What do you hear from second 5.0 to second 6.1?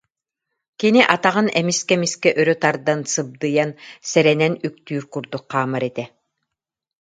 курдук хаамар этэ